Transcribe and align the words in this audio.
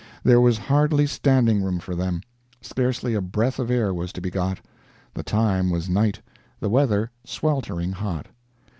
There 0.23 0.41
was 0.41 0.57
hardly 0.57 1.05
standing 1.05 1.61
room 1.61 1.77
for 1.77 1.93
them; 1.93 2.21
scarcely 2.59 3.13
a 3.13 3.21
breath 3.21 3.59
of 3.59 3.69
air 3.69 3.93
was 3.93 4.11
to 4.13 4.19
be 4.19 4.31
got; 4.31 4.59
the 5.13 5.21
time 5.21 5.69
was 5.69 5.89
night, 5.89 6.19
the 6.59 6.71
weather 6.71 7.11
sweltering 7.23 7.91
hot. 7.91 8.25